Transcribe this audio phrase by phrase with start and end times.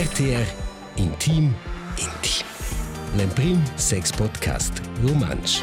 [0.00, 0.46] RTR
[0.96, 1.54] Intim
[1.98, 2.46] Intim.
[3.16, 5.62] L'Emprim Sex Podcast Romansch.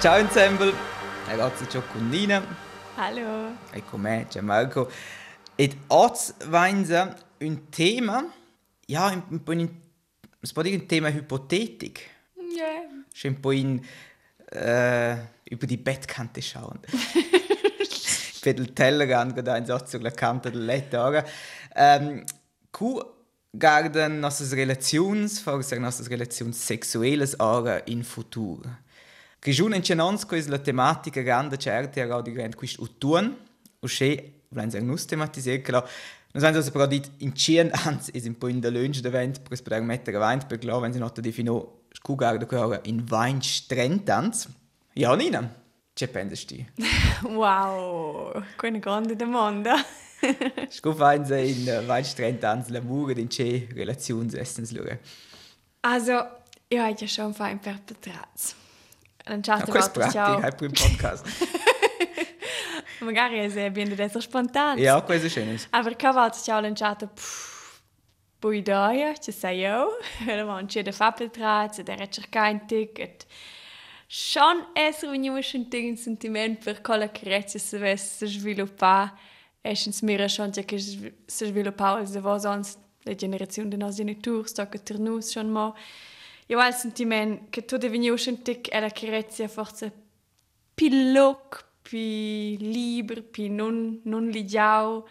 [0.00, 0.72] Ciao Ensemble,
[1.26, 2.42] ragazzi ciao con Nina
[2.94, 3.54] Hallo.
[3.70, 4.90] e con me c'è Marco.
[5.56, 8.32] Ed oggi venza un tema,
[8.86, 9.68] ja, un po' in,
[10.40, 12.00] si può dire un tema ipotetico.
[12.56, 12.88] Ja.
[13.12, 13.86] Schon ein in,
[14.58, 15.18] äh,
[15.50, 16.80] über die Bettkante schauen.
[18.40, 21.22] per il Tellerrand da in Satz sulla Kante del letto.
[21.74, 22.24] Ähm,
[22.78, 23.02] Ku
[23.52, 28.70] garden nossas relazions, forse nossas relazions sexuelles ora in futuro.
[29.40, 33.36] Che in cenons quis la tematica grande certe era di grande quist utun,
[33.80, 35.88] o che volen sagen nus tematisieren klar.
[36.32, 39.82] Nos haben also dit in cien ans is in der lunch de vent per poter
[39.82, 44.48] mettere avanti per klar wenn sie not defino scu garda quora in vain strentans.
[44.92, 45.52] Ja, Nina,
[45.92, 46.64] che pensi?
[47.22, 48.44] Wow.
[48.56, 49.84] Quella grande domanda.
[50.68, 55.00] Scu vain se in uh, vain strentans lavoro in che relazions essens lure.
[55.80, 58.56] Also, io ho già schon fein perpetrato.
[59.26, 61.26] Non c'è Ja, questo è pratico, è per il podcast.
[63.00, 64.82] Magari è se viene adesso spontaneo.
[64.82, 65.58] ja, questo è schön.
[65.70, 67.10] Aber che volta ci ho lanciato
[68.38, 73.26] poi idea, ci sei io, eravamo c'è da fare perpetrato, da ricercare un ticket.
[74.06, 79.18] Schon venuto un sentimento per quella carezza se avesse sviluppato,
[79.60, 84.46] e ci mira schon che si sviluppava se vos ons la generazione dei nostri genitori,
[84.46, 85.74] sto che per noi schon mo.
[86.46, 89.92] Io ho il sentimento che tu devi venire un tic e la carezza forse
[90.74, 95.06] più loc, più libero, più non, non ligiao.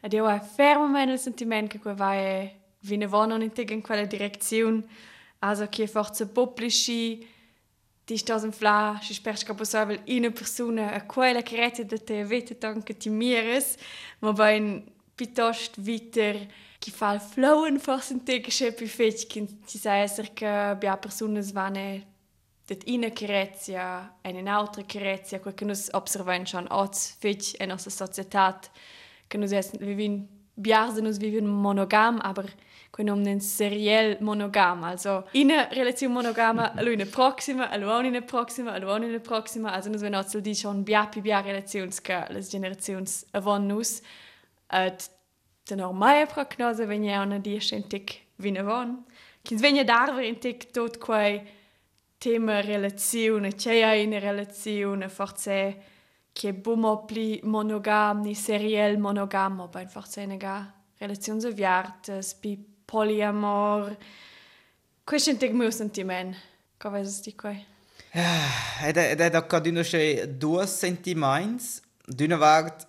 [0.00, 4.84] Ed io ho fermamente il sentimento che qua vai viene non in in quella direzione.
[5.38, 7.26] Also che forse pubblici
[8.04, 12.24] ti stas in fla, si sperch che possibile una persona a quella carezza da te
[12.24, 13.76] vete tanto ti mires,
[14.18, 16.46] ma vai in piuttosto viter
[16.78, 20.96] che fa il flowen forse in te più fece che ti sa essere che abbia
[20.98, 22.12] persone svane
[22.66, 27.90] dat ina carezia e un'altra carezia, quel che noi osserviamo schon oggi fece in nostra
[27.90, 28.58] società,
[29.26, 29.48] che noi
[29.78, 32.50] viviamo, biarse noi viviamo monogam, aber
[32.94, 38.06] quei non un serial monogam, also in una relazione monogama, lui in una prossima, lui
[38.06, 41.20] in una prossima, lui in una prossima, also noi vengono zu di schon bia pi
[41.20, 44.00] bia relazioni che le generazioni avon nus,
[44.70, 45.10] et
[45.64, 49.04] den ormai prognose venia una di scentic vina von.
[49.42, 51.42] Kins venia darver in tic tot quei
[52.16, 55.82] tema relazione, c'è una relazione, forse
[56.32, 60.38] che bumo pli monogam, ni serial monogam, aber einfach eine
[60.96, 62.73] relazione so viartes, bi polyamor.
[65.04, 66.36] Questo è il mio sentimento.
[66.78, 67.64] Come è di quei?
[68.12, 72.86] Ed ed ed da cadino che due sentiments, d'una vart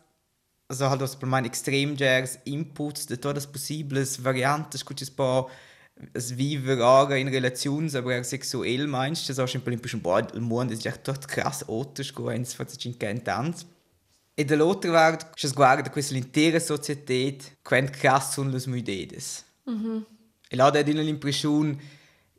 [0.67, 5.49] also halt das mein extrem jazz inputs de todas possibles variantes cuches po
[6.13, 10.41] es viver aga in relazions aber sexuell meinst das auch schon ein bisschen boah il
[10.41, 13.65] mondo ist echt tot krass otisch go eins von sich in kein tanz
[14.35, 18.59] e de l'altra vart che sguarda questa l'intera società quant krass sono le
[19.65, 20.13] mudedes
[20.49, 21.77] e là da dina l'impressione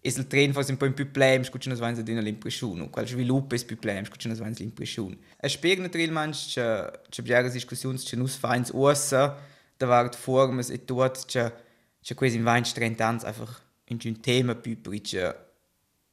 [0.07, 3.09] es il tren fas un po' in più plem, scucci nos vains adina l'impressione, qual
[3.09, 5.19] sviluppo es più plem, scucci nos vains l'impressione.
[5.37, 9.37] Es spiega natürlich manch, che, che bjerga discussions, che nus feins ossa,
[9.77, 11.53] da wart formas e dort, che,
[12.01, 15.35] che quasi in vains 30 ans einfach in un tema più per che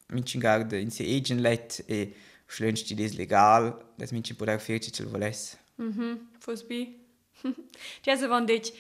[0.07, 2.15] mincin garda in se egen let e
[2.47, 5.57] schlönst die des legal, das mincin poder firci ce volesse.
[5.77, 6.99] Mhm, fos bi.
[8.01, 8.73] Ti also van dich,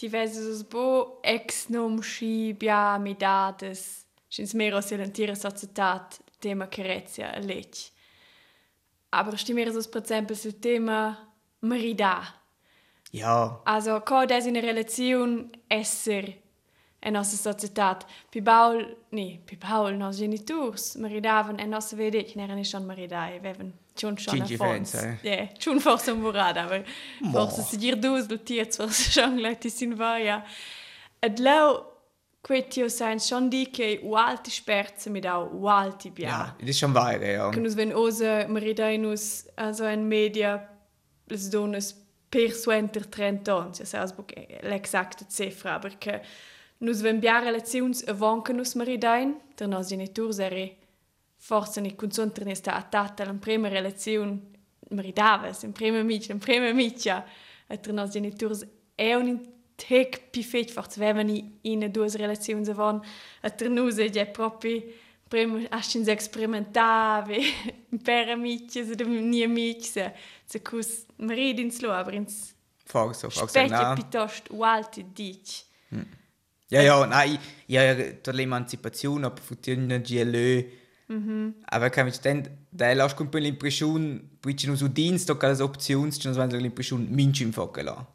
[0.00, 7.34] ti veses bo ex nom schi bia mi dates, schins mero silentire societat tema carezia
[7.34, 7.90] a lech.
[9.10, 11.18] Aber stimmere sos per esempio sul tema
[11.58, 12.34] marida.
[13.10, 16.24] Ja, Also, co des in relazione esser
[17.02, 17.98] in nostra società.
[18.30, 23.36] Pi baul, nee, pi baul nos genitors maridavan e nos vede che erano schon maridai,
[23.36, 24.90] avevan schon schon Gingi a fons.
[24.92, 25.28] fans, eh?
[25.28, 26.82] Ja, schon forse un vorad, aber
[27.32, 30.42] forse si dir dus do tiers forse schon letti sin vaia.
[31.20, 31.84] Ed lau
[32.42, 36.28] quetio sein schon di che ualti sperze mit au ualti bia.
[36.28, 37.50] ja, das ist schon wahr, ja.
[37.50, 40.68] Che nus ven osa maridainos also en media
[41.28, 41.94] les donas
[42.30, 44.32] per suenter 30 ans, ja saus buc
[44.62, 46.22] l'exacta cifra, aber che
[46.78, 50.79] nus ven bia relazions avon che nus maridain, der nos genitors eri
[51.42, 54.38] forse consunter ni sta attata la prima relazione
[54.90, 57.24] maridaves, in prima amica, in prima amica,
[57.66, 59.40] et der nos genitors è un
[59.74, 63.00] tec pi fet forse vevani in due relazioni avon,
[63.40, 64.82] der nus è già proprio
[65.28, 67.38] prima ascins experimentavi
[68.02, 70.12] per amici, se ni amici, se
[70.44, 72.54] se cus maridins lo, aber ins
[72.84, 73.92] Forse, forse, no.
[73.94, 75.62] piuttosto ualti dic.
[76.66, 80.79] Ja, ja, nein, ja, ja, l'emancipazione, aber funziona GLÖ.
[81.10, 81.54] Mm-hmm.
[81.66, 85.60] Aber kann ich dann, da lasst un po' l'impressione, poi ci sono dienst o alle
[85.60, 88.06] opzioni, ci sono l'impressione minci in foca là.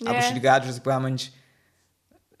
[0.00, 0.10] Yeah.
[0.10, 1.18] Aber schon gerade, was brauchen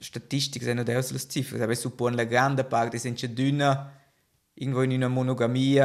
[0.00, 3.92] Statistik sind nicht aus las Ziffern, aber suppone la grande parte sind schon dünner,
[4.54, 5.80] irgendwo in einer Monogamie,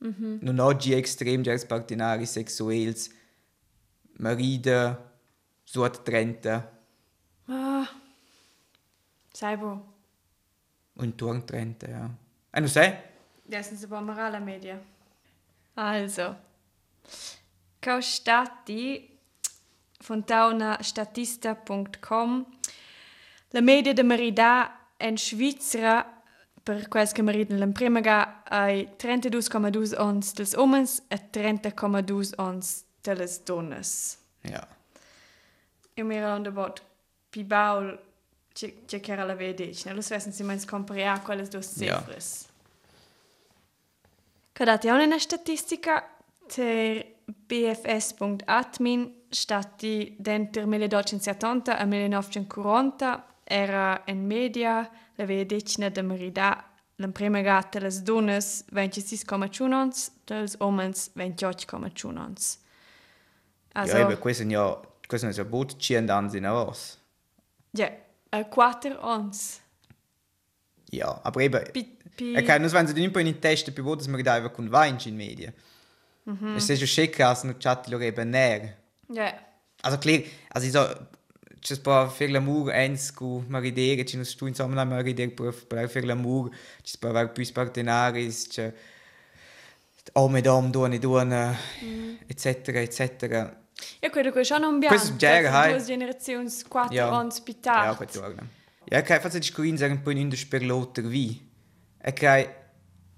[0.00, 0.38] mm-hmm.
[0.42, 3.08] non oggi extrem già partenari sexuels,
[4.18, 4.98] marida,
[5.64, 6.62] suot 30.
[7.46, 7.88] Ah,
[9.32, 9.56] sai.
[10.96, 12.10] Und turn 30, ja.
[12.52, 12.96] Ah, non sai?
[13.48, 14.80] Ja, sind aber morale Media.
[15.74, 16.34] Also,
[17.80, 19.18] Caustati
[20.06, 22.46] von taunastatista.com
[23.52, 26.22] La media de marità in Svizzera
[26.62, 32.84] per quels che maritano la prima ga ai 32,2 ons dels homens e 30,2 ons
[33.02, 34.18] delles donnes.
[34.42, 34.66] Ja.
[35.94, 36.82] E mi rende bot
[37.30, 37.44] pi
[38.68, 42.42] che che era la vedi, ne lo svessen si mens comparar quelles dos cifres.
[42.42, 42.48] Ja.
[44.52, 46.16] Cadati ha una statistica
[46.46, 56.64] ter bfs.admin stati denter 1870 a 1940 era in media la vedicina de merida
[56.96, 62.58] la prima gata les dones 26,1 ons, dels homens 28,1 ons.
[63.72, 66.98] Also, ja, eben, questo ja, questo è bot 100 anni in avos.
[67.70, 67.90] Ja,
[68.34, 69.60] uh, 4 ons.
[70.90, 71.84] Ja, aber eben, pi,
[72.16, 72.36] pi...
[72.36, 75.16] Okay, non wenn sie un po' in testa più volte merida aveva con vainci in
[75.16, 75.52] media.
[76.24, 76.56] Mm -hmm.
[76.56, 78.76] E se jo schicka, no chat lo eben ner.
[79.08, 79.32] Ja.
[79.82, 81.08] Also klar, also ich so,
[81.60, 85.88] c'è pa fer l'amur ens cu maridere, ci nos stu insomma na maridere per per
[85.88, 86.50] fer l'amur,
[86.82, 88.72] ci pa aver più partenaris, c'è
[90.12, 92.14] ome dom duone duone, mm.
[92.26, 93.68] eccetera, eccetera.
[94.00, 94.78] Ja, quello che sono.
[94.78, 97.08] Questo è già, due generazioni, quattro ja.
[97.10, 97.86] anni spittati.
[97.86, 98.46] Ja, per torna.
[98.84, 101.48] Ja, che faccio di scurin un po' in per l'altro vi.
[101.98, 102.54] E che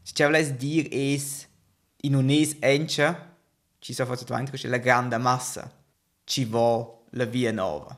[0.03, 1.47] se ci volessi dire es
[2.03, 3.37] in un es encia,
[3.79, 5.71] ci sono fatto davanti la grande massa,
[6.25, 7.97] ci va la via nuova.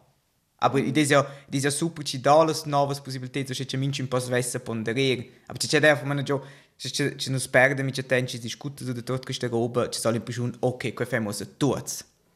[0.65, 0.93] Aber mm.
[0.93, 4.19] das ja, das ja super, ci dà le nuove possibilità, so c'è minci un po'
[4.19, 5.43] svessa ponderare.
[5.47, 6.43] Aber c'è da von meiner jo,
[6.77, 10.55] c'è c'è nos perde mit c'è tenci discutere su tutto questa roba, c'è solo impressione,
[10.59, 11.57] ok, che famo se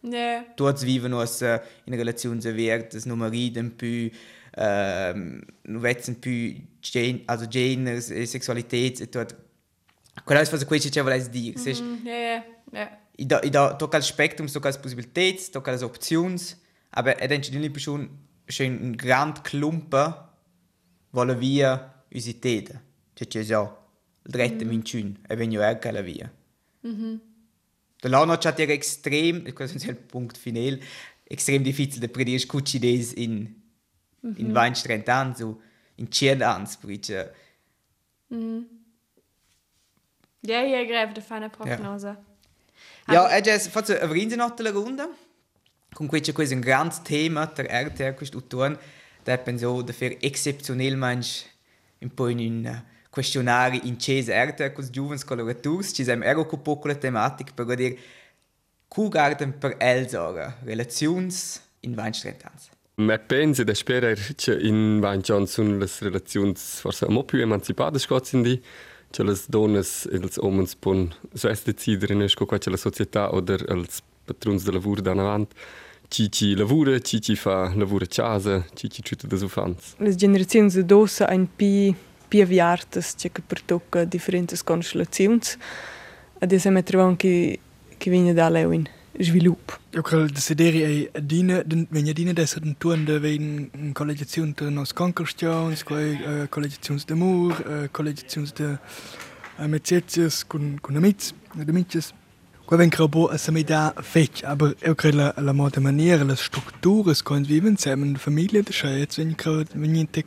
[0.00, 0.12] tuts.
[0.12, 0.52] Ne.
[0.54, 4.10] Tuts vivono us in relazione severte, non mariden più
[4.58, 9.36] ehm non vetzen più gen, also geners e sexualität e tot.
[10.24, 12.06] Quello è cosa che c'è volesse dire, mm -hmm.
[12.06, 12.98] Ja, ja, ja.
[13.16, 16.40] I da i da possibilità, tocca le opzioni.
[16.90, 18.08] Aber er denkt nicht schon,
[18.48, 20.14] schon ein grand Klumpen
[21.12, 22.80] wollen wir unsere Täten.
[23.14, 23.76] Das ist ja
[24.24, 25.14] il dritto mm.
[25.28, 26.30] e venio anche alla via.
[26.82, 27.18] Mm -hmm.
[28.00, 30.80] Da là noch hat extrem, questo è il punto finale,
[31.24, 33.54] extrem difficile da predire scuccides in
[34.24, 34.38] mm -hmm.
[34.38, 35.60] in 20-30 anni, so
[35.96, 37.34] in 100 anni, perché
[38.34, 38.62] mm.
[40.40, 42.24] Ja, ja, greif da fare una prognosa.
[43.06, 45.08] Ja, ja e già fatto una rinsenotto runde.
[45.92, 48.78] Comunque c'è questo un grande tema der RTR questo autunno,
[49.24, 51.56] da penso davvero eccezionalmente
[52.00, 56.46] un po' in un questionario in cese RTR con i giovani coloratori, ci siamo ero
[56.50, 57.98] un po' con la tematica per dire
[58.88, 61.32] come guardano per Elsora relazioni
[61.80, 62.76] in 20-30 anni.
[62.94, 67.40] Ma penso e spero che in 20 anni sono le relazioni forse un po' più
[67.40, 68.60] emancipate sind,
[69.10, 71.14] che le donne e gli uomini possono
[71.64, 75.52] decidere in la società o als patrons de lavur da avant.
[76.08, 79.94] Cici lavura, Cici fa lavura casa, Cici ciuta da ufans.
[79.98, 81.94] Le generazioni de dosa ein pi
[82.28, 85.56] pi aviartas, che che pertocca differentes constellazions.
[86.40, 87.58] Ad esempio troviamo che
[87.98, 89.74] che viene da leuin sviluppo.
[89.90, 94.70] Io credo che desideri è dina, venga dina d'essere un tuon de vein collegiazione de
[94.70, 98.78] nos conquestions, quei collegiazioni d'amor, collegiazioni de
[99.56, 102.12] amicizias con con amici, de amicis.
[102.64, 107.14] Qua ven crabo a samida fetch, aber eu credo la, la moda maniera, la struttura,
[107.24, 110.22] con viven insieme in famiglia, da schei jetzt wenn credo wenn niente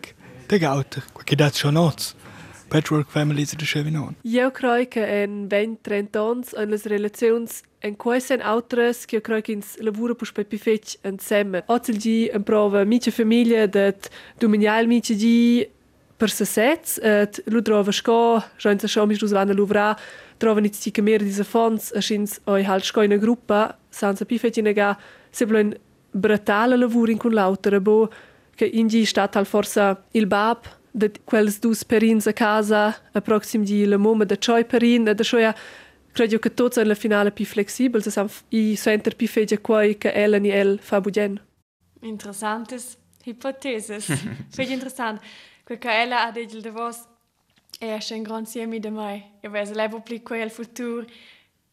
[0.52, 2.14] te gauter, qua che dat schon oz.
[2.68, 4.16] Patchwork families da schei non.
[4.24, 7.48] Io credo che in 20-30 anni in le relazioni
[7.80, 11.64] en queste en autres che credo che ins lavoro pus pe fetch insieme.
[11.68, 15.70] Ozel gi en prova miche famiglia dat dominial miche gi
[16.18, 19.98] per se sets, et lu trova sco, senza scho mi dus vanno luvra,
[20.38, 24.38] trovano i che mer diese fonds a schins oi halt sco in gruppa senza pi
[24.38, 24.98] fetine ga
[25.30, 25.74] se blen
[26.12, 28.10] bratala lavur in con l'autere bo
[28.62, 30.60] che ingi stat al forsa il bab
[30.92, 35.24] de quels dus perins a casa a proxim di la moma de choi perin de
[35.24, 35.56] shoya
[36.12, 40.12] credo che tots alla finale pi flexibel se sam i center pi fege quai che
[40.24, 41.40] ellen i el fa bugen
[42.02, 44.06] interessantes Hypotheses.
[44.52, 45.22] Finde interessant.
[45.64, 47.08] Perché ella ha detto da vos
[47.80, 49.24] è un gran siemi da mai.
[49.42, 51.06] Io vedo lei pubblico il futuro.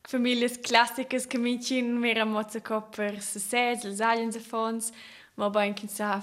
[0.01, 4.91] Che mi cin mera mozza copper se seds, les aliens e fons,
[5.35, 6.23] ma ben kin sa.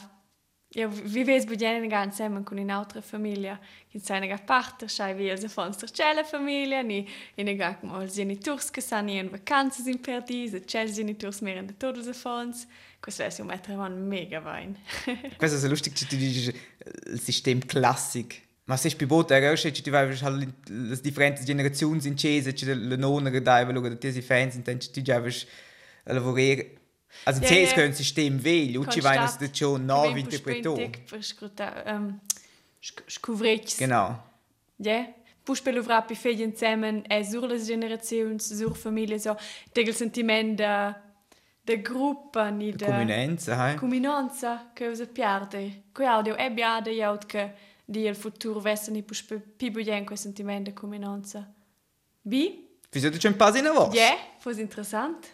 [0.75, 3.57] Ja, vi ves budjen ga insieme con un'altra famiglia.
[3.91, 7.77] Kin sa ne ga parter, schai vi els fons der cella famiglia, ni in ga
[7.81, 12.07] mal genitors che san in vacanze in perdis, e cel genitors mer in de todos
[12.07, 12.67] e fons.
[12.99, 14.75] Questo è un mettere man mega wein.
[15.37, 16.53] Questo è lustig, che tu dici
[17.07, 18.35] il sistema classico.
[18.65, 22.73] Ma se bei Boot er che tu vai halt le differenti generazioni in Cese, che
[22.73, 25.33] le che dai, quello che ti fans, dann tu già vai
[26.03, 26.79] lavorare.
[27.23, 30.89] Also in Cese è un sistema vecchio, ci vai una situazione nuova interpretata.
[31.09, 32.19] Per scrutare,
[32.79, 33.77] scovricci.
[33.77, 34.21] Genau.
[34.77, 35.13] Ja.
[35.43, 39.37] Pus per lovrar pi fegli insieme è sur le generazioni, sur famiglie, so,
[39.71, 40.99] del sentimento da
[41.65, 43.75] da gruppa ni da Comunenza, eh?
[43.75, 45.85] comunanza che usa pierde.
[45.91, 47.53] Quei audio è biade jaut che
[47.83, 51.51] di il futuro vesse ni pus per pi buien quei sentimento da comunanza.
[52.21, 52.67] Bi?
[52.91, 53.97] Wieso du schon pass in der Woche?
[53.97, 55.27] Ja, fos interessant.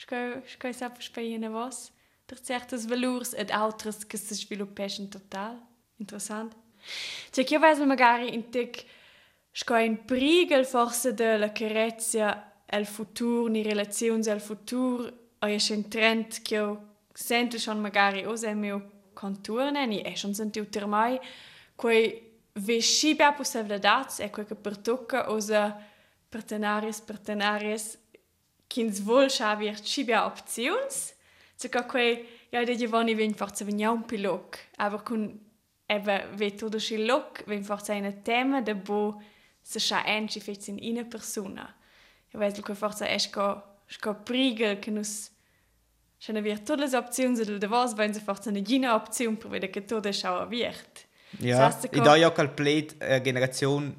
[0.00, 1.90] Sco sco sa pus per in vos.
[2.26, 5.60] Der certes valurs ed altres che si sviluppession total.
[5.96, 6.56] Interessant.
[7.30, 8.84] Cioè che io vedo magari in tic
[9.52, 15.88] sco in prigel forse della carezia el futur, ni relazioni al futur, o è un
[15.88, 20.86] trend che io sento schon magari o se mio conturne, ni è schon sentito ter
[20.86, 21.18] mai,
[21.74, 25.74] quei vesci bia possibilità e quei che per tocca o se
[26.28, 27.98] partenaris, partenaris,
[28.70, 31.14] kins vol schavier cibia options,
[31.56, 35.26] so che quei, ja, de Giovanni vien forza venia un pilok, aber kun
[35.86, 39.20] ebe ve todo schi lok, vien forza una tema de bo
[39.62, 41.66] se scha enci fez in ina persona.
[42.32, 45.30] Jag vet che forza è sco prigel che nus
[46.22, 49.72] Schon wir tolle Optionen sind da was wenn sie forza eine gine Option per vedere
[49.72, 51.06] che todo schau wird.
[51.38, 53.94] Ja, in da ja komplett eine Generation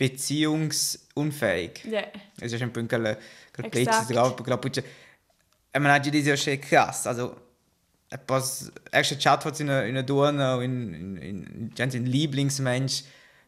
[0.00, 1.84] beziehungsunfähig.
[1.84, 2.04] Ja.
[2.40, 3.18] Es ist ein bisschen komplett
[3.76, 4.14] Exakt.
[4.14, 4.78] drauf, glaube ich.
[4.78, 7.06] Ich meine, das ist ja schon krass.
[7.06, 7.36] Also,
[8.08, 13.04] etwas, erste Chat hat in einer in einer Dorne, in, in, in, in, in Lieblingsmensch,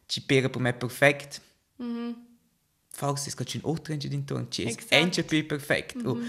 [0.07, 1.41] ci per per me perfekt.
[1.79, 2.15] Mhm.
[2.91, 4.91] Falls es gerade un altro in ci è Exakt.
[4.91, 5.95] ence più perfekt.
[5.95, 6.21] Mm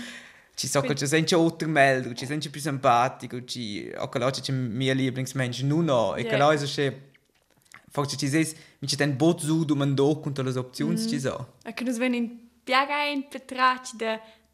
[0.56, 4.52] ci so che c'è ence altro meglio, ci sente più simpatico, ci o che c'è
[4.52, 6.36] mio Lieblingsmensch non no, e che Ja.
[6.36, 6.96] là è
[7.94, 8.44] Forse ci sei,
[8.80, 11.58] mi c'è un bot su do man do con tutte le opzioni ci so.
[11.62, 12.28] E che nus ven in
[12.64, 13.28] piaga in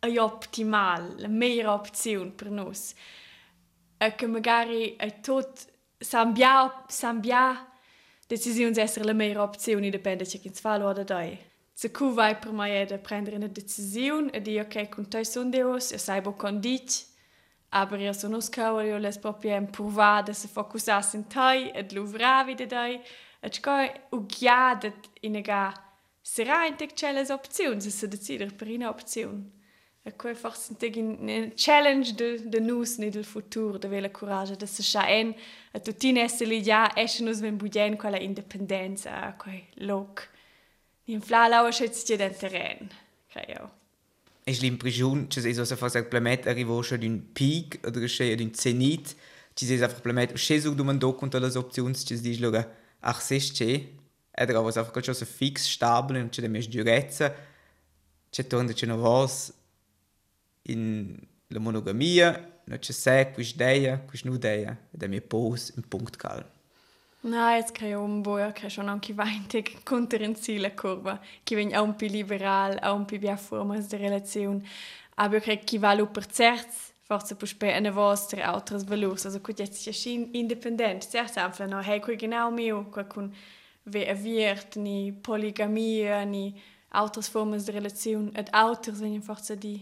[0.00, 2.92] ai optimal, la meilleure option per nus.
[3.96, 5.66] E che magari è tot
[5.96, 7.66] sambia sambia
[8.26, 11.38] decisioni essere la meilleure opzione dipende che chi fa lo da dai.
[11.72, 15.48] Se cu vai per mai da prendere una decisione e di ok con te son
[15.48, 17.08] deos e sai bo con dich
[17.70, 22.66] aber io sono scavo io les proprio improvade se focusasse in te e lovravi de
[22.66, 23.00] dai
[23.40, 23.72] e sco
[24.10, 25.72] ugiadet in ega
[26.20, 29.58] sarà in te c'è les opzioni se si decide per una opzione
[30.02, 34.56] e quel forse in un challenge de, de nus ne del futuro de vela coraggio
[34.56, 35.34] de se scha en
[35.72, 40.28] e tutti nesse li ja esce nus ven budien quella indipendenza quei loc.
[41.04, 42.88] In flalau schätzt dir den terrain
[43.28, 43.78] creo.
[44.42, 48.54] È l'impressione che sei so se fa simplement arrivo schon d'un peak oder c'è d'un
[48.54, 49.14] zenit,
[49.54, 52.56] ci sei simplement sceso do man do con tutte le opzioni ci si dice loro
[52.56, 53.98] ach se c'è
[54.32, 57.34] ed era einfach schon so fix stabile und c'è més durezza
[58.30, 59.28] c'è torna c'è una
[60.62, 65.72] in la monogamia non c'è se quis deia quis nu deia ed è mia pose
[65.76, 66.44] in punkt cal
[67.22, 71.94] No, jetzt kann ich um boia che schon anche vaintig conterenziale curva, che vegn un
[71.94, 74.62] pi liberal, un pi bia formas de relazione,
[75.16, 79.58] aber che va lu per certs, forse pus pe eine vostre altres valurs, also gut
[79.58, 83.32] jetzt ja schien independent, certs einfach no, hey, quel genau mio, quel kun
[83.84, 86.54] ve aviert, ni poligamia, ni
[86.90, 89.76] altres formas de relazione, et altres vegn forse di.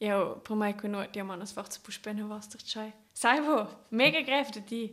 [0.00, 2.92] Ja, per kun nooit die man als forse pus pe eine vostre chai.
[3.14, 4.86] Sai wo, mega grefte di.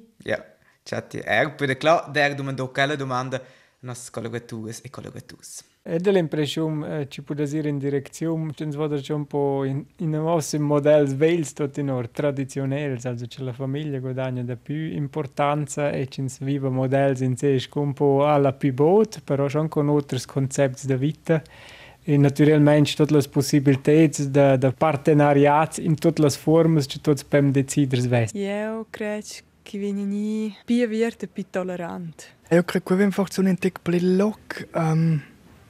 [0.90, 3.40] ja ti er per klar der do man do quella domanda
[3.82, 9.16] nas collegatus e collegatus È dell'impressione che ci può dire in direzione, ci vado già
[9.16, 13.98] un po' in, in un modelli vels, tutti in or tradizionali, also che la famiglia
[13.98, 19.22] guadagna da più importanza e ci vive modelli in sé un po' alla più bot,
[19.24, 21.42] però anche con altri concetti di vita.
[22.04, 28.28] E naturalmente tutte le possibilità di, partenariati in tutte le forme che tutti possiamo decidere.
[28.34, 32.24] Io credo che vieni più aperto e più tollerante.
[32.50, 35.22] Eu cred că avem forță un intec pe loc um,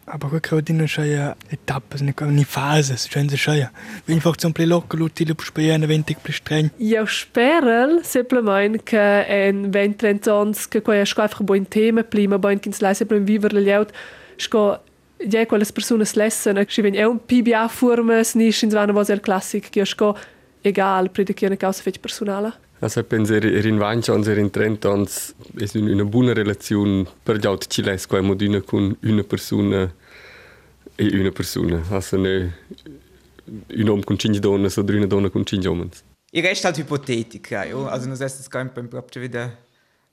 [0.03, 3.71] Aber quel che dina schaia etapas, ne ni fases, cioè se schaia.
[4.05, 6.69] Wenn ich zum locker lutile per spiene 20 plus streng.
[6.77, 12.59] Io spero semplicemente che in 20 anni che quei sco einfach buon tema prima buon
[12.59, 13.91] kins leise prima vivere le out
[14.35, 14.83] sco
[15.17, 19.21] ja quelle persone lesson che ven è un PBA forma snisch in vana was el
[19.21, 20.17] classic che sco
[20.61, 22.69] egal predichione causa fetch personale.
[22.83, 25.05] Also penso er in 20 anni, er in 30 anni,
[25.55, 29.93] è una buona relazione per gli altri cilesi, qua è con una persona
[30.95, 31.83] e una persona.
[31.89, 32.57] Also ne
[33.45, 35.91] un uomo con cinque donne oder una donna con cinque uomini.
[36.31, 37.87] Il resto è ipotetica, ja?
[37.87, 39.55] also non si scampa proprio wieder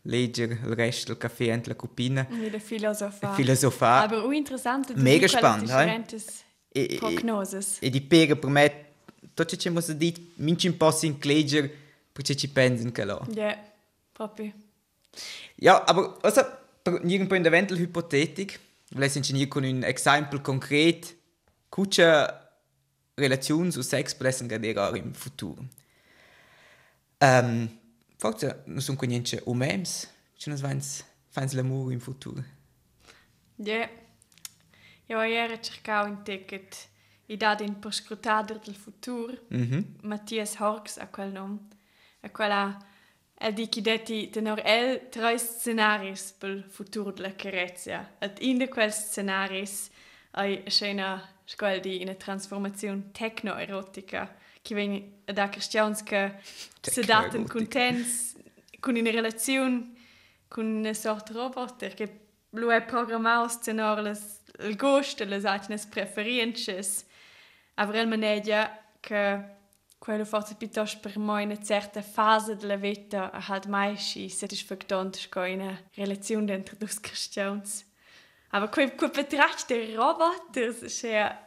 [0.03, 2.27] leggere il resto del caffè e la cupina.
[2.29, 3.33] Wieder Philosopha.
[3.33, 4.05] Filosofar.
[4.05, 5.71] Aber auch interessant, Mega spannend,
[6.71, 7.79] E, e, Prognoses.
[7.81, 8.85] e di pega per me,
[9.33, 11.73] tutto ciò che mi dice, minci un po' in leggere,
[12.19, 13.25] perché ci pensano che là.
[13.31, 13.57] Ja,
[14.13, 14.53] proprio.
[15.55, 16.43] Ja, aber also,
[16.85, 18.59] irgendwo in der Wendel hypothetik,
[18.91, 21.17] weil sind nie con un esempio concret,
[21.69, 22.51] cuccia
[23.15, 25.65] relazioni su sex possono cadere in futuro.
[27.21, 27.69] Um,
[28.17, 32.43] forse non sono conosciuti umems, ci non fanno l'amore in futuro.
[33.59, 33.89] Ja.
[35.07, 36.89] Ja, ieri cercavo un ticket.
[37.27, 39.39] I dati in per scrutare del futuro.
[39.51, 39.99] Mhm.
[40.03, 41.77] Mattias Horks a quel nome.
[42.21, 42.77] a quella
[43.41, 48.15] el di chi detti tenor el tre scenaris pel futuro della carezia.
[48.19, 49.91] Ed in de quel scenaris
[50.33, 56.35] hai scena scuola di una trasformazione tecnoerotica che viene da cristians che
[56.81, 58.37] si daten contents
[58.81, 59.95] con una relazione
[60.49, 62.21] con una sorta robot che
[62.51, 67.07] lo è programmato tenor les il gosto le preferenze preferences
[67.75, 69.57] avrel manegia che
[69.99, 75.19] quello forse piuttosto per me in una certa fase della vita halt mai si satisfactante
[75.29, 77.63] con una relazione dentro due cristiani.
[78.51, 81.47] Aber quel quel betracht der roboter c'è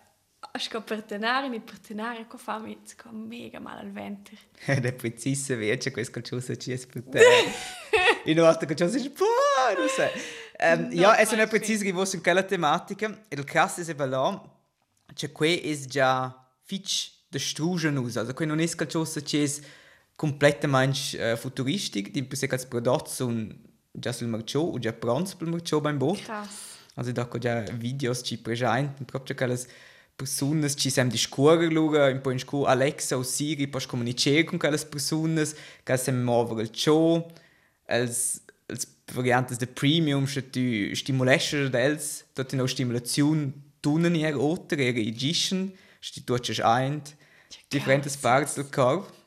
[0.58, 4.38] Sco partenare, ni partenare, co fa mi sco mega mal al venter.
[4.66, 7.22] Ed è precisa vece questo calcioso ci è te.
[8.26, 10.04] In una volta calcioso è buono, non so.
[10.60, 13.24] Um, No, ja, es è ma una precisa che in quella tematica.
[13.30, 14.42] Il caso è là,
[15.14, 18.18] cioè qui è già fitch de strugen us.
[18.18, 19.50] Also qui non è calcioso ci è
[20.16, 23.48] completamente uh, futuristico, di per sé als prodotto sono
[23.92, 26.22] già sul mercato o già pronti per il mercato beim Boot.
[26.22, 26.80] Krass.
[26.96, 29.60] Also da già videos ci presenti, proprio che le
[30.16, 34.44] persone ci sem di scuola lura, un po' in scuola Alexa o Siri per comunicare
[34.44, 35.48] con quelle persone,
[35.84, 37.26] che sem muovere il
[37.88, 44.80] als als variantes de premium che tu stimulesce dels, dort no stimulazione tunen ihr oter,
[44.80, 47.02] ihre igishen, sti tu c'è ein,
[47.72, 49.20] differentes parts del corpo.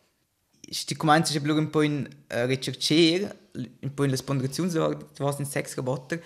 [0.70, 4.72] Sti comincia a blur un po' in uh, ricercare, un po' in le spondrazioni,
[5.18, 6.22] was in sex roboter,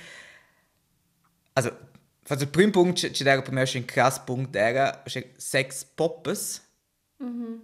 [1.59, 1.76] Also,
[2.28, 5.02] also der primo punto c'è c'è per me un krass punto era
[5.37, 6.62] sex poppes.
[7.16, 7.61] Mhm.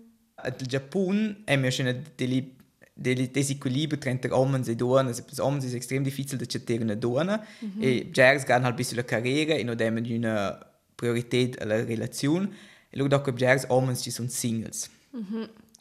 [0.59, 2.53] Il Giappone è mi una degli
[2.97, 6.95] degli disequilibri tra uomini e donne, also per uomini è extrem difficile da accettare una
[6.95, 7.45] donna
[7.79, 12.51] e Jers ganno halt bis sulla carriera e non hanno una priorità alla relazione
[12.95, 14.89] e loro dopo Jers uomini ci sono singles.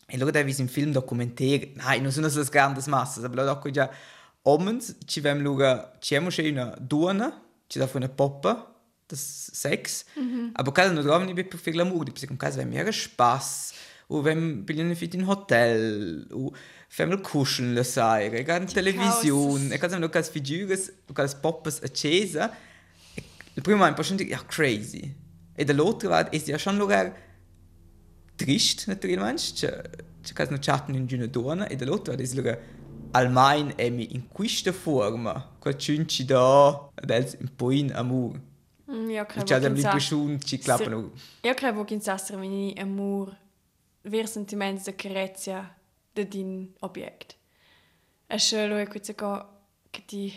[0.08, 3.88] E loro devi in film documentare, nein, non sono le grandi masse, ma dopo già
[4.42, 8.76] uomini ci vengono loro, ci hanno una donna ci da una poppa
[9.08, 10.06] das Sex.
[10.54, 13.74] Aber cada non trovi per per l'amore perché con casa mi era spaß
[14.08, 16.28] o wenn bigliano fit in hotel.
[16.32, 16.52] O
[16.88, 21.80] femmel kuscheln la sera e gan televisione e casa non cas figures o cas poppas
[21.82, 22.56] accesa
[23.56, 25.12] il primo ein paar ja crazy
[25.56, 27.14] e dall'altro va è ja schon lugar
[28.36, 29.82] trist naturalmente c'è
[30.22, 32.60] c'è non chatten in una donna e dall'altro va è lugar
[33.12, 36.90] almeno è in questa forma quel cinci da?
[36.94, 38.52] Adesso un po' in amore
[38.88, 41.12] Io credo Cioè, che l'impressione ci clappano.
[41.42, 43.36] Io credo che in sastra veni amor
[44.04, 45.76] ver sentiments de carezia
[46.14, 47.38] de din objekt.
[48.28, 49.48] E e quizza co
[49.90, 50.34] che ti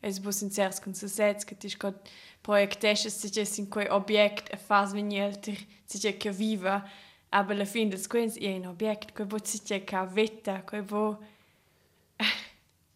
[0.00, 2.08] es bo sincers con se sets che ti scot
[2.40, 6.82] proiectesches si che in quei objekt e fas veni alter si che che viva
[7.30, 10.82] aber la fin des quens è un objekt quei bo si che ca vetta quei
[10.82, 11.18] bo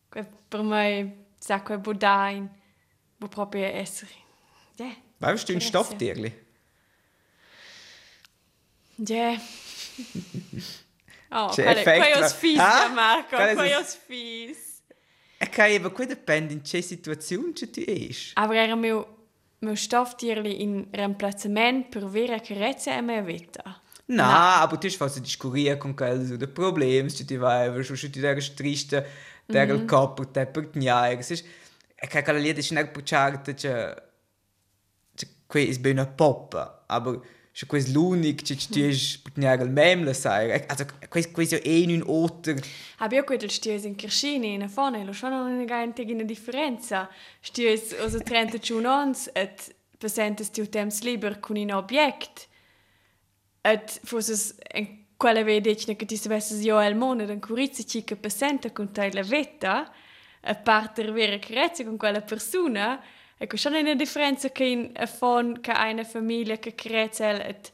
[0.09, 2.48] quei per mai sa quei bo dain
[3.18, 4.11] bo proprio essere.
[4.78, 4.90] Ja.
[5.20, 5.61] Weißt du, ein.
[5.61, 6.33] Stofftierli?
[8.96, 9.37] Ja.
[11.35, 12.88] Oh, C'è quelle ma- fies, Ah?
[12.88, 14.83] Marco, sono- fies.
[15.38, 18.33] E che eben, qui dipende in che situazione tu esci.
[18.35, 18.76] Aber era
[19.62, 23.81] meu, meu Stofftierli in reemplacement per vera carezia e mia vita.
[24.07, 24.88] No, aber tu
[25.79, 29.07] con quelli su dei problemi, ci ti vai, su ci ti dai triste,
[29.46, 31.18] dai il corpo, te per gnare.
[31.94, 34.11] E che quella lì dice non per certo, cioè...
[35.46, 37.20] qui è bene poppa, aber
[37.53, 39.21] și quei l'unic ce știeș mm.
[39.23, 40.65] putnear al mem la sai.
[40.67, 42.55] Also quei quei so ein un otter.
[42.97, 46.25] Hab io quel stiers in Kirschini in afone, lo schon non ne gain te gine
[46.25, 47.09] differenza.
[47.41, 52.49] Stiers also 31 ans et presentes tiu temps liber cun un object.
[53.61, 54.87] Et fosses en
[55.17, 58.91] quella vedecina che ti savesses io e al mondo dan curizzi ci che presenta con
[58.91, 59.93] te la vetta,
[60.41, 63.01] a parter vera crezza con quella persona,
[63.42, 67.72] Ecco, c'è una differenza che in a fon che ha una famiglia che crece et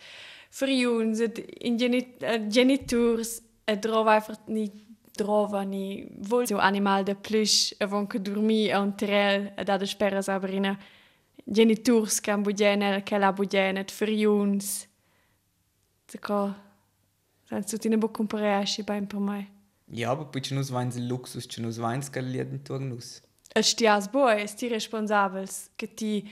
[0.48, 4.72] friuns et in genit eh, geniturs et drova ni
[5.12, 9.68] drova ni vol so animal de plush e avon che dormi a un trel et
[9.68, 10.74] ad spera sabrina
[11.44, 14.87] geniturs che ambugene che la bugene et friuns.
[16.07, 16.52] Tako,
[17.48, 19.44] znači ti ne bo komparjaši, pa jim pomaj.
[19.88, 23.18] Ja, pa če nus vanj za luksus, če nus vanj skal jeden turnus.
[23.54, 23.54] Nus.
[23.54, 26.30] Es stias boy, es ti responsabels che ti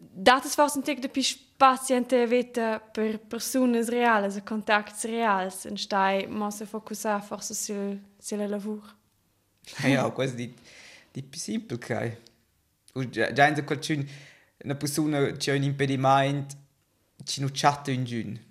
[0.00, 1.22] dates forse un tic de pi
[1.56, 8.48] paziente vita per personas reales, e contacts reals, en stai mosse focusar forse sul sul
[8.48, 8.96] lavoro.
[9.84, 10.54] ja, questo di
[11.12, 12.16] di più kai.
[12.94, 14.06] Und già già in qualcun
[14.64, 16.54] una persona c'è un impedimento,
[17.24, 18.47] ci non chatta in giun.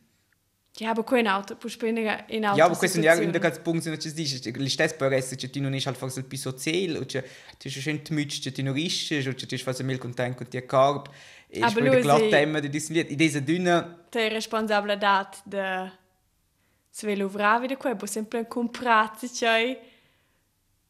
[0.79, 2.57] Ja, aber kein Auto, puoi spendere in Auto.
[2.57, 5.49] Ja, aber questo è un ganz punkt, se ci dici, li stessi per essere, che
[5.49, 7.23] tu non hai halt forse il più soziale, o che
[7.57, 10.47] tu sei schön tmütsch, che tu non rischi, o che tu fai mil content con
[10.47, 11.09] ti corp.
[11.49, 13.09] E Aber lui glatt si- tema di disliet.
[13.09, 15.91] In dieser dünne, Te responsabilità de
[16.91, 19.79] se lavorare da qua, bo sempre comprare, cioè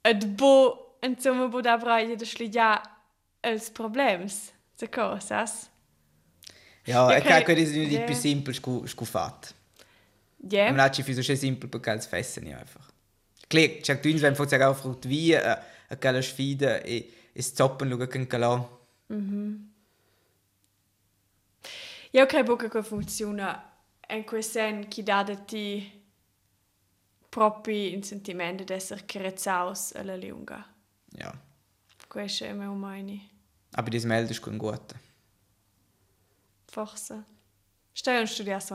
[0.02, 2.82] et bo insomma bo da braia de schligia
[3.42, 4.52] els problems.
[4.76, 5.70] Se cosas.
[6.86, 9.06] ja, e è di più semplice scu
[10.38, 10.72] Ja.
[10.72, 12.92] Ma ci fiso schön simpel perché es fessen ja einfach.
[13.50, 17.88] Klar, c'è tu wenn forse auch fruit wie a a quella sfida e e stoppen
[17.88, 18.68] lo che cala.
[22.12, 23.78] Io credo che funziona
[24.10, 26.06] in quel sen che dà ti
[27.30, 30.66] proprio in sentimento di essere carezzaus alla lunga.
[31.12, 31.32] Ja.
[32.08, 33.30] Questo è il mio mani.
[33.74, 34.96] Aber das meldest du gut.
[36.66, 37.24] Forse.
[38.04, 38.12] So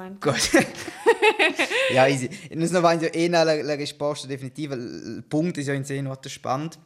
[0.00, 0.50] un Gut.
[1.92, 2.28] ja, easy.
[2.54, 4.74] Nus noch wein ja eh la, la risposta definitiva.
[4.74, 6.76] Il punto ist ja in sé not spannend.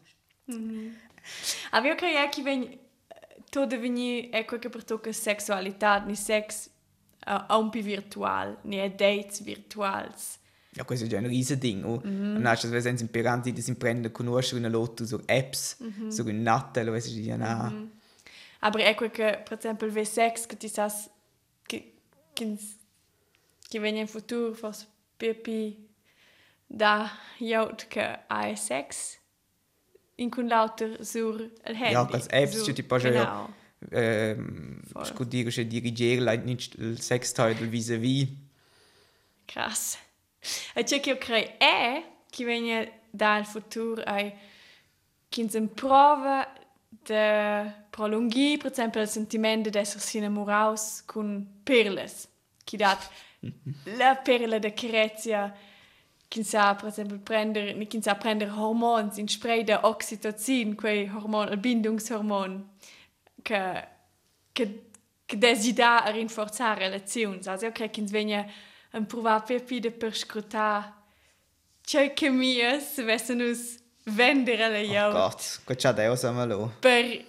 [1.70, 2.78] Aber io credo che ven
[3.50, 6.68] tutto veni ecco che per tocca sexualità, ni sex
[7.24, 10.38] a a un più virtual, ni a dates virtuals.
[10.72, 11.84] Ja, questo è già un riesen Ding.
[11.84, 12.02] Oh.
[12.04, 12.70] Mm -hmm.
[12.70, 16.08] Wenn sie in Piranti, das in Brennende conoscono una lotto su apps, mm -hmm.
[16.08, 17.70] su un Nattel, weißt du, ja, na.
[17.70, 17.88] Mm -hmm.
[18.60, 21.08] Aber ecco che per esempio il V6 che ti sas
[22.36, 22.58] che che
[23.68, 25.74] che viene in futuro forse più più
[26.66, 29.18] da jaut che hai sex
[30.16, 31.92] in con lauter sur il handy.
[31.92, 33.48] Ja, als apps, sur- tu pas ja, genau.
[33.92, 35.04] ähm, Voll.
[35.04, 38.28] scudire, che dirigere, like, nicht il sextoy vis-à-vis.
[39.46, 39.98] Krass.
[40.74, 44.32] E c'è che io credo è che viene dal futuro ai
[45.28, 46.50] che si prova
[46.88, 52.28] de prolunghi, per esempio, il sentimento di essere innamorados con perles.
[52.62, 53.08] Che dat
[53.96, 55.54] la perla de carezia
[56.28, 61.48] che sa, per esempio, prendere, che sa prendere hormoni, in spray de oxytocin, quei hormon,
[61.52, 62.68] il bindungshormon,
[63.42, 63.88] che
[64.52, 64.82] che
[65.26, 67.40] che desidera a rinforzare relazioni.
[67.46, 68.46] Also, io credo che venga
[68.92, 70.92] un provare per più per scrutare
[71.82, 73.52] ciò che mie se avessero
[74.04, 76.72] vendere le Oh io Gott, Gott schau dir auch mal an.
[76.80, 77.24] per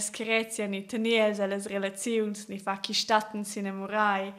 [0.00, 4.32] screzia ni tenere alle relazioni ni fa chi statten si innamorai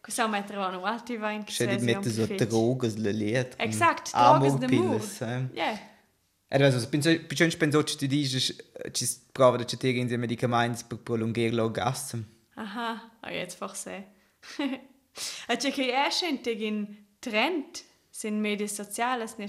[0.00, 3.54] cosa mettere un altri va in Schau dir mit so Drogen, le Lied.
[3.56, 4.84] Exakt, Drogen de mur.
[4.84, 5.18] Amorpilles.
[5.54, 5.90] Ja,
[6.54, 8.54] Eh, also, penso, bisogna pensare che tu dici,
[8.90, 12.24] ci prova da cercare in medicamenti per prolungare l'orgasmo.
[12.56, 14.06] aha, oh, jetzt forse.
[15.48, 19.46] A c'è che esce in trend sin medie sociales ne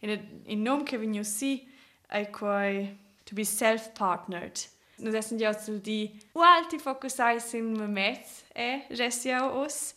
[0.00, 1.68] in in nom che vigno si
[2.08, 2.98] ai quai
[3.32, 4.60] to be self-partnered.
[4.98, 9.94] Nos essen ja zu di alti focusai sin memets e gestia os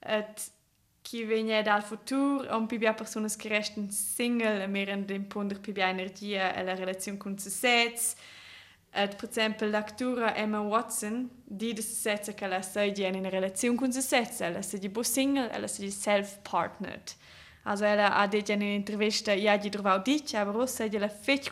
[0.00, 0.50] et
[1.02, 5.88] chi vegna dal futur on pibia personas che resten single e meren dem ponder pibia
[5.88, 8.16] energia e la relazione con se sets
[8.96, 13.28] Et, per esempio, l'actura Emma Watson di de se setza che la sei in una
[13.28, 17.12] relazione con se setza, la sei bo single, e la sei self-partnered.
[17.64, 21.50] Also ella ha detto in un'intervista, ja, di trovavo dice, aber ora sei la fece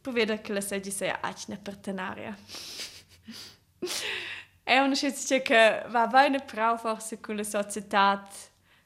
[0.00, 2.36] contenta per vedere che la sei sei acina partenaria.
[4.62, 8.28] È una scelta che va bene prou forse con la società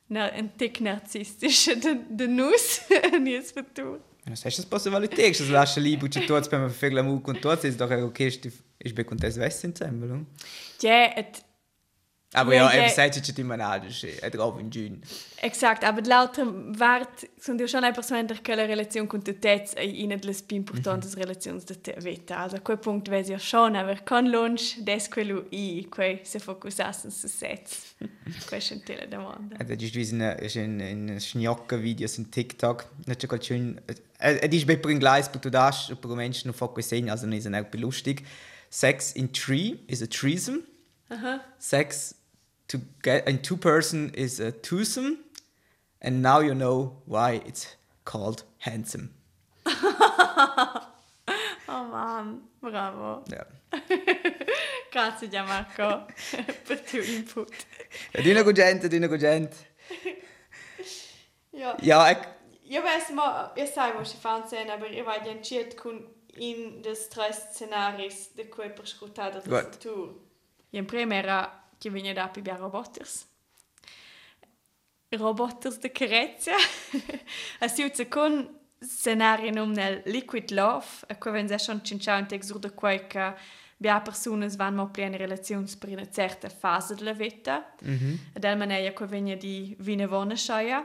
[0.07, 4.13] na, un tic narcistische de, de nus in il futuro.
[4.25, 7.71] Das hast du possibilità, se lascia libero, ci tutti per fare la mu tutti, è
[7.73, 8.29] doch okay,
[8.79, 10.27] ich bin con te svesse insieme, no?
[10.81, 11.45] Ja, et,
[12.35, 12.83] Aber Ja, ja, ja.
[12.85, 14.99] eben sagt es die Manage, è drauf in June.
[15.41, 16.45] exakt, aber l'altra
[16.77, 20.35] part sono io schon eine Person che la relazione con te tez è una delle
[20.47, 22.39] più importanti relazioni di te vita.
[22.39, 27.11] Also quel punto vedi io schon, aber con lunch des quello i, quei se focusassen
[27.11, 27.95] su sets.
[28.47, 29.57] Questa è una domanda.
[29.63, 32.87] Das ist wie ein, ist ein, ein Schniocca-Video in TikTok.
[33.07, 33.81] Das ist ganz schön.
[34.19, 37.45] Es ist besser in Gleis, aber du darfst ein paar Menschen noch fokussieren, also nicht
[37.45, 38.25] so lustig.
[38.71, 40.63] Sex in tree is a threesome.
[41.59, 42.17] Sex
[42.69, 45.19] to get in two person is a twosome.
[46.01, 49.11] And now you know why it's called handsome.
[51.67, 53.25] Oh Mann, bravo.
[53.29, 53.45] Ja.
[54.93, 56.07] Grazie Gianmarco
[56.67, 57.67] per il tuo input.
[58.13, 59.55] Ja, Dina Gugent, Dina Gugent.
[61.51, 61.75] Ja.
[61.81, 62.19] Ja, ich,
[62.67, 66.81] Io ves mo, io sai mo si fan sen, aber io vai entschiet con in
[66.83, 69.73] des tre scenaris de cui per scrutare del Gut.
[69.75, 70.21] futuro.
[70.71, 73.27] In prima che viene da più roboters.
[75.11, 76.57] Roboters de Carezia.
[77.61, 82.27] a si usa con scenari num nel Liquid Love, a cui vense schon cinciao in
[82.27, 83.35] text de quei che
[83.77, 87.75] bia personas van mo plene relazions per una certa fase della vita.
[87.85, 88.19] Mm -hmm.
[88.35, 90.85] Ed el maneia che viene di vine vona schaia.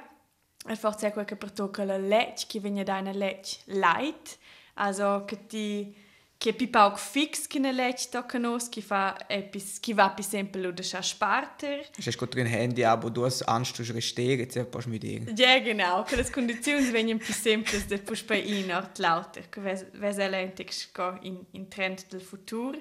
[0.67, 4.38] E forse è quel che per tocca la legge, che viene da una legge light,
[4.73, 5.95] also che ti
[6.39, 10.23] che pipa auch fix che una legge tocca nos, che fa epis, che va per
[10.23, 11.86] esempio lo da sparter.
[11.97, 15.19] habe gerade ein Handy, aber du hast Angst, du resteren, jetzt du mit dir.
[15.36, 19.60] Ja, genau, che le condizioni vengono più semplici da pus per in ort lauter, che
[19.60, 22.80] ves elentex go in, in trend del futuro.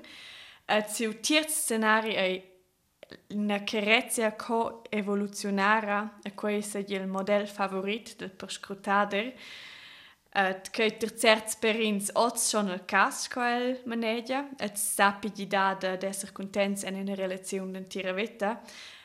[0.69, 2.41] Uh, Ziu tiert scenari è
[3.31, 9.33] una carezia co-evoluzionara, e questo è il modello favorito del perscrutader.
[10.31, 11.57] Et che ter certs
[12.13, 17.73] oz schon il cas quel manegia, et sappi di dada d'esser contents en una relazione
[17.73, 18.61] d'intera vita.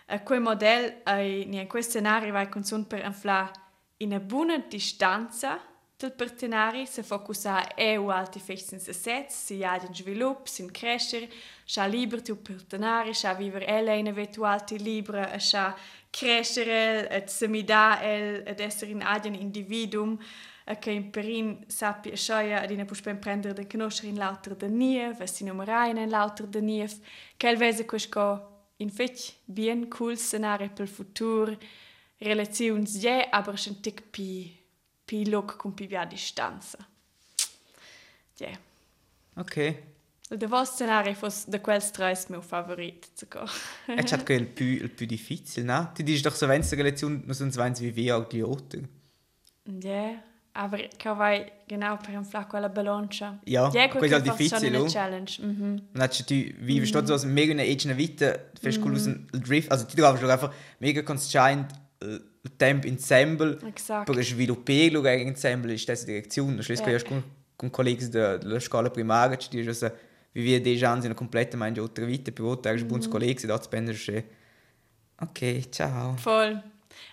[0.06, 3.50] E quel model ai ni in quel scenario vai consum per infla
[3.98, 5.60] in una buona distanza
[5.98, 10.70] del partenari se focusa e u alti fechsen se sets, si ha in svilup, sin
[10.70, 11.30] crescer,
[11.64, 15.74] scha liber tu partenari, scha viver ele in vetu alti libra, e scha
[16.10, 20.20] crescere, et se mi da el, ed esser in adien individuum,
[20.66, 24.56] e che in perin sappi e schaia ad ina puspen prendere den conoscere in lauter
[24.56, 26.94] de niev, e si numerai in lauter de niev,
[27.38, 31.58] che el vese quesco in fetch bien cool scenario per il futuro,
[32.18, 34.58] relazions je, aber schon tic pi,
[35.06, 36.78] pi loc con pi via distanza.
[38.38, 38.58] Ja.
[39.36, 39.92] Okay.
[40.30, 43.52] Der was scenario fos de quel stress meu favorit sogar.
[43.86, 45.92] Es hat il più, il più difficile, no?
[45.94, 48.44] Tu dici doch so, wenn es eine Relation noch so ein wie wir auch die.
[49.82, 50.24] Ja,
[50.56, 53.40] aber che vai genau per un flacco alla bilancia.
[53.44, 55.42] Ja, ja questo è fa difficile, schon una challenge.
[55.42, 55.82] Mhm.
[55.94, 56.92] Und du, wie mm.
[56.92, 60.30] du so mega eine Age Vita, fest cool aus dem Drift, also die darfst du
[60.30, 61.72] einfach mega conscient
[62.44, 64.06] il tempo ensemble Exakt.
[64.06, 66.58] per sviluppare lo ensemble in stessa direzione.
[66.58, 67.02] Das heißt, Ja.
[67.04, 67.24] con,
[67.56, 69.90] con colleghi della, scuola primaria, ci also,
[70.34, 74.26] wie wir déjà anni una completamente altra vita, per volta erst buons colleghi, da spendere
[75.20, 76.16] Ok, ciao.
[76.18, 76.62] Voll.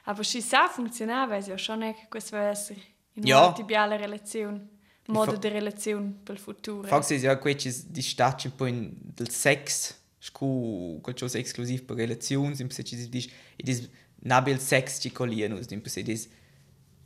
[0.05, 2.81] Aber si sa funzionava, es ja schon va essere
[3.15, 3.53] in Ja.
[3.53, 4.67] tibiale relazione,
[5.07, 6.87] modo di relazione per il futuro.
[6.87, 12.55] Fax ja quetsch di stacci un po' in del sex, scu qualcosa esclusiv per relazioni,
[12.59, 13.89] im se ci dici, ed is
[14.23, 16.29] nabil sex ci colien us, im se dis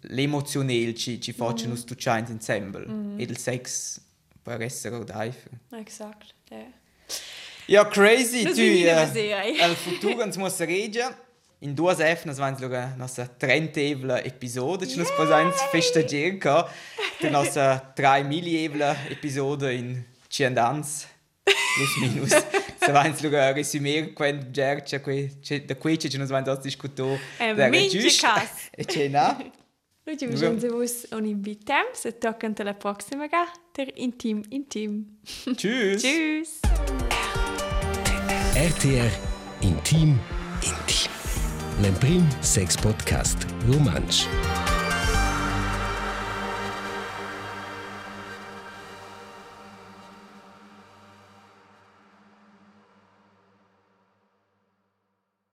[0.09, 2.85] l'emozionel ci ci facciano us tu chains ensemble.
[3.17, 4.01] Ed il sex
[4.43, 5.51] per essere odaifer.
[5.71, 6.35] Exakt.
[6.51, 6.67] Ja.
[7.67, 8.61] Ja, crazy, Das tu.
[8.61, 9.63] ich eh.
[9.63, 11.17] Al futuro ens muss regia.
[11.65, 16.69] In due F, nos vans luga nossa trentevla episode, ci nos posans festagier ca,
[17.19, 21.07] de nossa drei milievla episode in Ciandans,
[21.43, 22.33] plus minus.
[22.85, 25.31] Se vans luga resümier quen gercia, que,
[25.65, 27.19] da quei ci nos vans os discuto.
[27.41, 27.71] Eh, da
[28.21, 28.69] cas.
[28.77, 29.35] E ce na?
[30.19, 35.17] Ci vediamo se vos un invitem, se toccano alla prossima ga, ter intim intim.
[35.57, 36.03] Tschüss.
[36.03, 36.61] Tschüss.
[38.55, 39.13] RTR
[39.63, 40.21] Intim
[40.61, 41.14] Intim.
[41.83, 44.27] L'Emprim Sex Podcast Romansch.